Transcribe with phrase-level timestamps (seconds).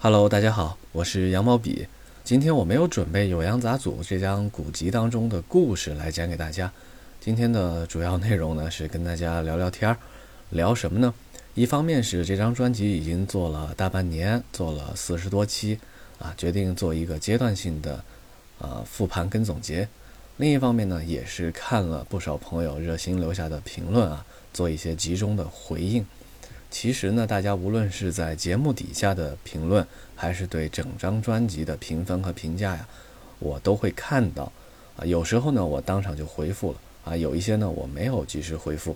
[0.00, 1.88] Hello，大家好，我是羊毛笔。
[2.22, 6.70] 今天我没有准备《酉阳杂俎》这张古籍当中的故事来讲给大家。
[7.20, 9.96] 今天的主要内容呢是跟大家聊聊天儿，
[10.50, 11.12] 聊什么呢？
[11.56, 15.80] 一方面是这张专辑已经做了大半年，做了四十多期，
[16.20, 18.04] 啊，决定做一个阶段性的
[18.58, 19.88] 呃复盘跟总结。
[20.36, 26.06] 另一方面呢，也是看了不少朋友热心留下的评论啊，做一些集中的回应。
[26.70, 32.86] 其实呢，大家无论是在节目底下的评论，还是对整张专辑的评分和评价呀，
[33.38, 34.52] 我都会看到。
[34.96, 36.78] 啊，有时候呢，我当场就回复了。
[37.04, 38.94] 啊，有一些呢，我没有及时回复。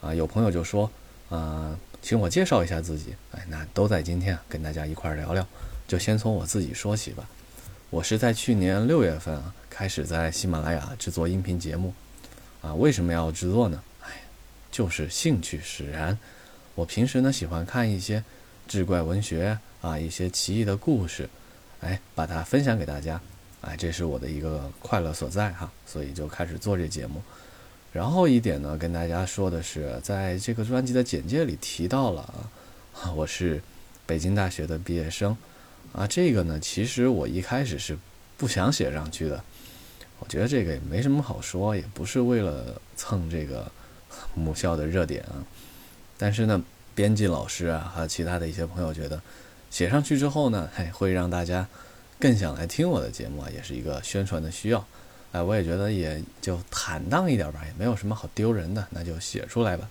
[0.00, 0.90] 啊，有朋友就说，
[1.28, 3.14] 啊，请我介绍一下自己。
[3.32, 5.46] 哎，那都在今天跟大家一块儿聊聊。
[5.86, 7.28] 就先从我自己说起吧。
[7.90, 11.92] 我是在去年六月份啊，开始在喜马拉雅制作音频节目。
[12.62, 13.82] 啊，为什么要制作呢？
[14.02, 14.22] 哎，
[14.70, 16.18] 就是兴趣使然。
[16.74, 18.24] 我平时呢喜欢看一些
[18.66, 21.28] 志怪文学啊，一些奇异的故事，
[21.80, 23.20] 哎，把它分享给大家，
[23.60, 27.22] 哎，这是我的一个快乐所在哈，所以就开始做这节目。
[27.92, 32.22] 然后一点呢，跟大家说的是，在这个专辑的简介里提到了
[32.94, 33.60] 啊， 我是
[34.06, 35.36] 北京大学的毕业生
[35.92, 37.98] 啊，这个呢，其实我一开始是
[38.38, 39.44] 不想写上去的，
[40.20, 43.70] 我觉得这个也没什么好说，也不是为了蹭这个
[44.34, 45.44] 母校的热点啊。
[46.22, 46.62] 但是呢，
[46.94, 49.20] 编辑老师啊，还有其他的一些朋友觉得，
[49.72, 51.66] 写上去之后呢，嘿，会让大家
[52.20, 54.86] 更想来听我的节目啊，也是一个宣传的需要。
[55.32, 59.90] 哎，我也觉得也就坦荡一点吧，也没有什么好丢人的，那就写出来吧。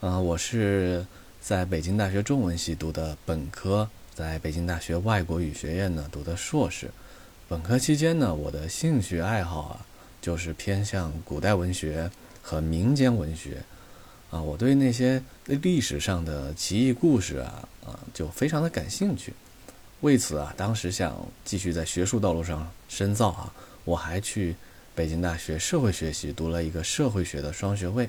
[0.00, 1.06] 嗯，我是
[1.40, 6.90] 在北京大学中文系读的本科，在北京大学外国语学院呢读的硕士。
[7.48, 9.86] 本科期间呢，我的兴趣爱好啊，
[10.20, 12.10] 就是偏向古代文学
[12.42, 13.58] 和民间文学。
[14.34, 19.32] 啊，我对那些历史上的奇异故事啊，啊，就非常的感兴趣。
[20.00, 23.54] 为此啊，当时想继续在学术道路上深造啊，
[23.84, 24.56] 我还去
[24.92, 28.08] 北京大学社会学系读了一个社会学的双学位，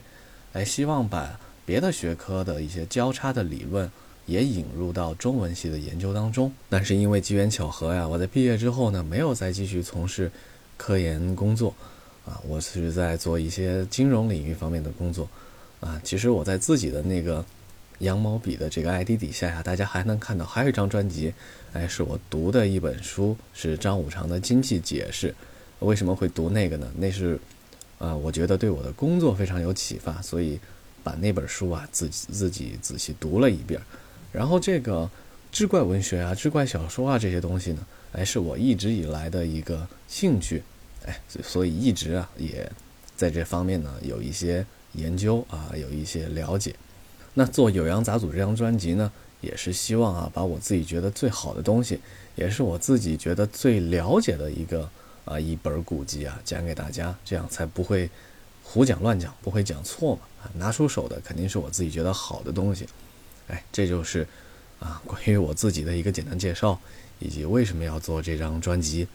[0.53, 3.87] 来希望把别的学科的一些交叉的理论
[4.25, 6.51] 也引入到中文系的研究当中。
[6.67, 10.31] 但是因为机缘巧合呀，我在毕业之后呢，没有再继续从事
[10.75, 11.71] 科研工作，
[12.25, 15.29] 啊，我是在做一些金融领域方面的工作。
[15.85, 17.45] 啊，其实我在自己的那个
[17.99, 21.31] 羊毛笔的这个 ID 底下呀，大家还能看到还有一张专辑，
[21.73, 25.29] 哎，是我读的一本书，是张五常的《经济解释》。
[25.85, 26.91] 为什么会读那个呢？
[26.97, 27.39] 那是，
[27.99, 30.59] 啊，我觉得对我的工作非常有启发，所以
[31.03, 33.79] 把那本书啊自己自己仔细读了一遍。
[34.31, 35.07] 然后这个
[35.51, 40.63] 志怪文学啊、志怪小说啊这些东西呢，哎，是我一直以来的一个兴趣，
[41.05, 42.67] 哎，所以一直啊也
[43.15, 44.65] 在这方面呢有一些。
[44.95, 46.75] 研究啊，有一些了解。
[47.33, 49.11] 那做《酉阳杂俎》这张专辑呢，
[49.41, 51.99] 也是希望啊，把我自己觉得最好的东西，
[52.35, 54.89] 也是我自己觉得最了解的一个
[55.25, 58.09] 啊一本古籍啊，讲给大家，这样才不会
[58.63, 60.21] 胡讲乱讲，不会讲错嘛。
[60.41, 62.87] 啊，拿出手的肯定是我自己觉得好的东西。
[63.47, 64.25] 哎，这就是
[64.79, 66.79] 啊关于我自己的一个简单介绍，
[67.19, 69.07] 以及为什么要做这张专辑。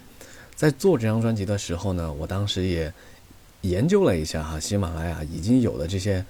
[0.54, 2.92] 在做这张专辑的时候呢，我当时也。
[3.62, 6.24] 研究了一下哈，喜马拉雅已经有的这些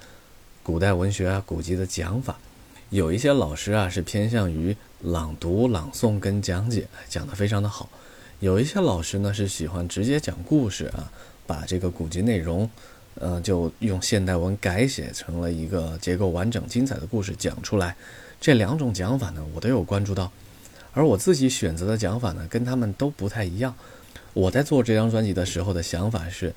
[0.65, 2.37] 古代文学啊、古籍的讲法，
[2.89, 7.89] 有一些老师啊是偏向于朗读、朗诵跟讲解，讲得非常的好；
[8.41, 11.09] 有一些老师呢是喜欢直接讲故事啊，
[11.47, 12.69] 把这个古籍内容，
[13.15, 17.95] 呃，就用现代文改写成了一个结构完整、精彩的故事讲出来。
[18.41, 20.33] 这两种讲法呢，我都有关注到，
[20.93, 23.73] 而我自己选择的讲法呢，跟他们都不太一样。
[24.33, 26.53] 我在做这张专辑的时候的想法是。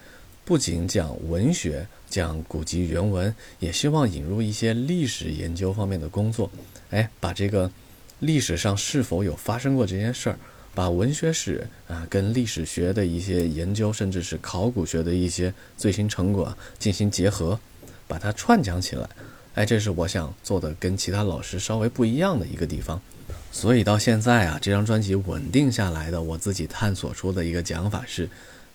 [0.45, 6.51] 不仅讲文学，讲古籍原文，也希望引入一些历史研究方面的工作。
[6.89, 7.71] 哎，把这个
[8.19, 10.37] 历史上是否有发生过这件事儿，
[10.75, 17.57] 把文学史啊跟历史学的一些研究，甚至是考古学的一些最新成果进行结合，
[18.05, 19.07] 把它串讲起来。
[19.53, 23.01] 哎，这是我想做的跟其他老师稍微不一样的一个地方。
[23.49, 28.29] 所以到现在啊，这张专辑稳定下来的，我自己探索出的一个讲法是。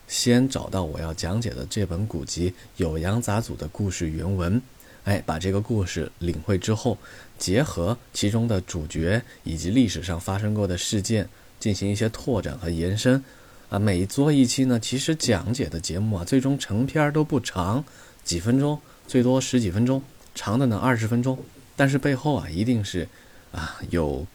[0.08, 2.52] 先找到我要讲解的这本古籍
[2.82, 4.60] 《酉阳杂俎》的故事原文，
[5.04, 6.96] 哎，把这个故事领会之后，
[7.38, 11.28] 结合其中的主角以及历史上发生过的事件，
[11.60, 13.22] 进行一些拓展和延伸。
[13.68, 17.84] 啊，每做一期呢，其实讲解的节目啊，最终成片都不长，
[18.24, 20.02] 几分钟，最多十几分钟，
[20.34, 21.38] 长的呢二十分钟。
[21.76, 23.06] 但是背后啊，一定是
[23.52, 24.26] 啊有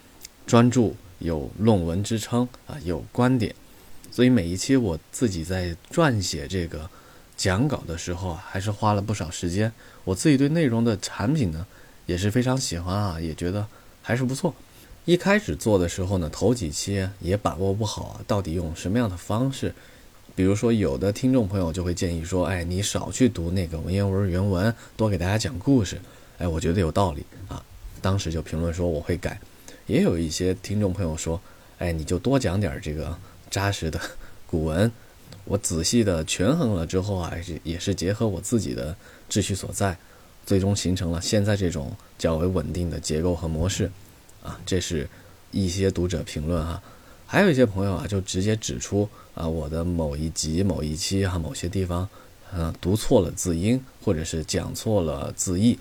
[0.46, 3.56] 专注、有论文支撑啊，有观点。
[4.13, 6.88] 所以每一期我自己在撰写这个
[7.36, 9.71] 讲稿的时候啊，还是花了不少时间。
[10.04, 11.65] 我自己对内容的产品呢，
[12.06, 13.65] 也是非常喜欢啊，也觉得
[14.04, 14.54] 还是不错。
[15.06, 19.74] 一开始做的时候呢，头几期也把握不好，到底用什么样的方式？
[20.36, 26.00] 比如说，有的听众朋友就会建议说：“哎，你少去读那个文言文原文，多给大家讲故事。”
[26.38, 27.63] 哎，我觉得有道理啊。
[28.00, 29.39] 当时就评论说我会改。
[29.88, 31.42] 也有一些听众朋友说
[31.80, 33.18] ：“哎，你就多讲点这个
[33.54, 34.02] 扎实的
[34.48, 34.92] 古文。”
[35.46, 37.34] 我仔细的权衡了之后啊，
[37.64, 38.96] 也是结合我自己的
[39.28, 39.98] 志趣所在，
[40.46, 43.92] 最终形成了现在这种较为稳定的结构和模式。
[44.42, 45.08] 啊，这是
[45.52, 46.82] 一些读者评论哈，
[47.26, 52.08] 还有一些朋友啊，就直接指出啊，我的某一集、某一期哈，某些地方，
[52.54, 55.78] 嗯，读错了字音，或者是讲错了字义，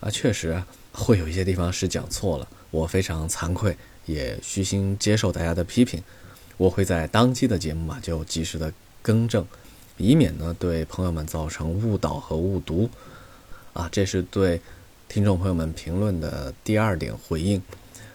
[0.00, 0.60] 啊，确实
[0.92, 3.76] 会有一些地方是讲错了，我非常惭愧，
[4.06, 6.02] 也虚心接受大家的批评，
[6.56, 8.72] 我会在当期的节目嘛，就及时的
[9.02, 9.44] 更正，
[9.96, 12.88] 以免呢对朋友们造成误导和误读，
[13.72, 14.60] 啊，这是对
[15.08, 17.60] 听众朋友们评论的第二点回应。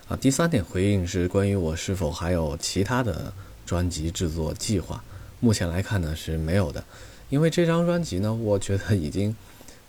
[0.08, 3.32] 啊，第三点回应是关于我是否还有其他的
[3.66, 5.04] 专辑制作计划。
[5.40, 6.84] 目前来看呢是没有的，
[7.30, 9.36] 因为这张专辑呢，我觉得已经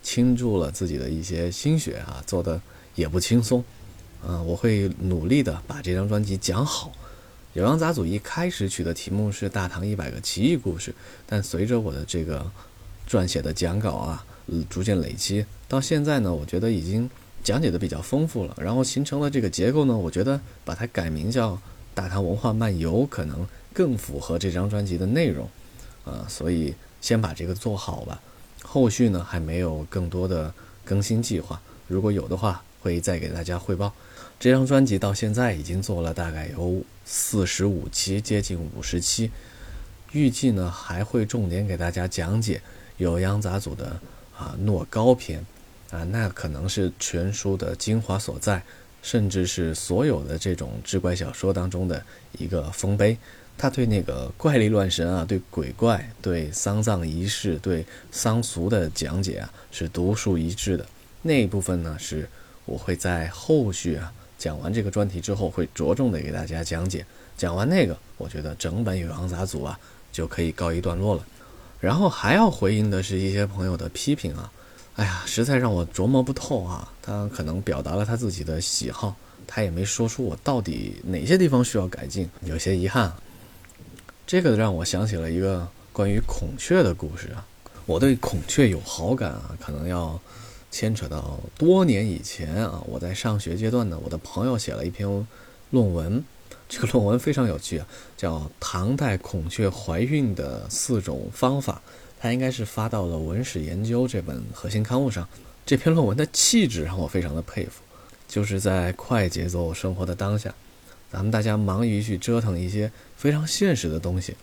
[0.02, 2.60] 倾注了自己的一些心血啊，做的
[2.94, 3.64] 也不轻松。
[4.26, 6.92] 嗯，我会努力的把这张专辑讲好。
[7.52, 10.90] 有阳杂组一开始取的题目是《大唐一百个奇异故事》，
[11.26, 12.50] 但随着我的这个
[13.08, 14.24] 撰写的讲稿啊，
[14.68, 17.08] 逐渐累积，到现在呢，我觉得已经。
[17.42, 21.52] 讲解的比较丰富了，然后形成了这个结构呢，我觉得把它改名叫
[21.94, 25.48] 《大唐文化漫游》可能更符合这张专辑的内容，
[26.04, 28.20] 啊，所以先把这个做好吧。
[28.60, 30.52] 后续呢还没有更多的
[30.84, 31.58] 更新计划，
[31.88, 33.90] 如果有的话会再给大家汇报。
[34.40, 39.30] 这张专辑到现在已经做了大概有四十五期，接近五十期，
[40.12, 42.62] 预计呢还会重点给大家讲解
[42.96, 44.00] 有央杂组的
[44.34, 45.44] 啊诺高篇。
[45.90, 48.62] 啊，那可能是全书的精华所在，
[49.02, 52.02] 甚至是所有的这种志怪小说当中的
[52.38, 53.18] 一个丰碑。
[53.58, 60.86] 他对那个怪力乱神啊，对鬼怪、对丧葬仪式、对丧俗的讲解啊，是独树一帜的。
[61.20, 62.26] 那一部分呢，是
[62.64, 64.10] 我会在后续啊
[64.40, 67.04] 讲完这个专题之后，会着重的给大家讲解。
[67.36, 69.78] 讲完那个，我觉得整本《酉阳杂组啊
[70.10, 71.26] 就可以告一段落了。
[71.78, 74.50] 然后还要回应的是一些朋友的批评啊。
[74.96, 76.90] 哎呀，实在让我琢磨不透啊！
[77.02, 79.14] 他可能表达了他自己的喜好，
[79.46, 83.12] 他也没说出我到底哪些地方需要改进，有些遗憾。
[84.26, 87.46] 这个让我想起了一个关于孔雀的故事啊。
[87.84, 90.18] 我对孔雀有好感啊，可能要
[90.70, 92.82] 牵扯到多年以前啊。
[92.86, 95.26] 我在上学阶段呢，我的朋友写了一篇
[95.70, 96.24] 论文，
[96.68, 97.86] 这个论文非常有趣啊，
[98.16, 101.82] 叫《唐代孔雀怀孕的四种方法》。
[102.22, 105.26] 他应该是发到了《文史研究》这本核心刊物上。
[105.64, 107.82] 这篇论文的气质让我非常的佩服，
[108.28, 110.52] 就是在快节奏生活的当下，
[111.10, 114.34] 咱们大家忙于去折腾一些非常现实的东西，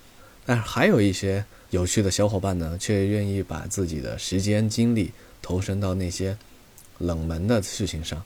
[0.45, 6.37] 但是还有一些有趣的小伙伴呢，却愿意把自己的时间精力投身到那些
[6.97, 8.23] 冷门的事情上，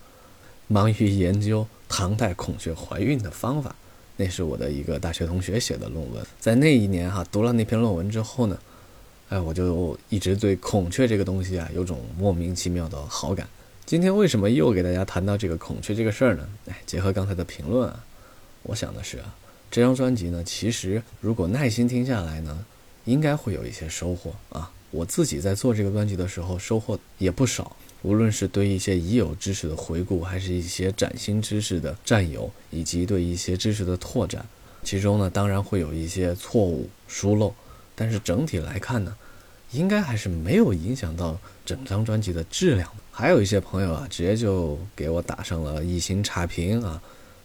[0.67, 3.75] 忙于研究唐代孔雀怀孕的方法。
[4.17, 8.57] 那是我的一个大学同学写的论文，在那一年哈读了那篇论文之后呢。
[9.29, 13.47] 哎，我就一直对孔雀这个东西啊，有种莫名其妙的好感。
[13.85, 16.45] 今天为什么又给大家谈到这个孔雀这个事儿呢？
[16.67, 18.03] 哎，结合刚才的评论啊，
[18.63, 19.33] 我想的是啊，
[19.71, 22.65] 这张专辑呢，其实如果耐心听下来呢，
[23.05, 24.69] 应该会有一些收获啊。
[24.91, 27.75] 我自己在做这个专辑的时候，收获也不少。
[28.03, 34.45] 无论是对一些已有知识的回顾，还是一些崭新知识的占有，以及对一些知识的拓展，
[34.83, 37.53] 其中呢，当然会有一些错误疏漏。
[37.93, 39.15] 但是整体来看呢，
[39.71, 42.89] 应该还是没有影响到整张专辑的质量。
[43.11, 46.99] 还有一些朋友啊，直接就给我打上了一星差评啊，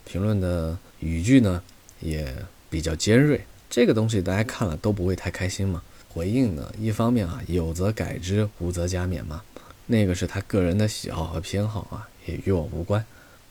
[0.06, 1.62] 评论的语句呢
[2.00, 2.34] 也
[2.70, 3.38] 比较尖锐。
[3.68, 5.82] 这个东西大家看了都不会太开心嘛。
[6.16, 9.42] 回应呢，一方面啊，有则改之，无则加勉嘛。
[9.84, 13.04] 那个是他个人的喜好和偏好啊，也与我无关。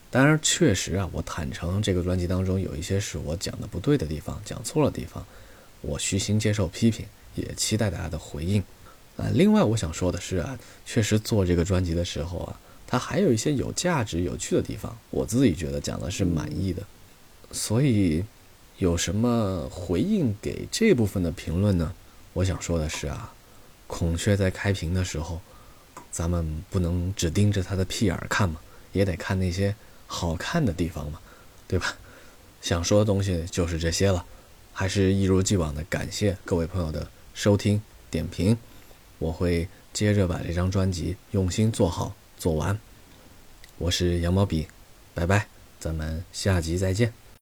[0.09, 5.23] 当然，确实啊，我坦诚这个专辑当中有一些是我讲的不对的地方，讲错了地方。
[5.81, 7.05] 我虚心接受批评，
[7.35, 8.63] 也期待大家的回应。
[9.15, 10.57] 啊，另外我想说的是啊，
[10.87, 16.81] 确实做这个专辑的时候啊，它还有一些有价值、有趣的地方，我自己觉得讲的是满意的。
[17.51, 18.23] 所以，
[18.79, 21.93] 有什么回应给这部分的评论呢？
[22.35, 23.33] 我想说的是啊，
[23.87, 25.39] 孔雀在开屏的时候，
[26.11, 28.59] 咱们不能只盯着它的屁眼看嘛，
[28.91, 29.73] 也得看那些
[30.05, 31.19] 好看的地方嘛，
[31.65, 31.95] 对吧？
[32.61, 34.25] 想说的东西就是这些了。
[34.73, 38.57] 还是一如既往的感谢各位朋友的收听点评，
[39.17, 42.77] 我会接着把这张专辑用心做好做完。
[43.77, 44.67] 我是羊毛笔，
[45.13, 45.47] 拜拜。
[45.79, 47.24] 咱们下集再见。